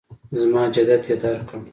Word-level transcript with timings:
زما 0.39 0.63
جدیت 0.75 1.03
یې 1.09 1.15
درک 1.21 1.41
کړ. 1.49 1.61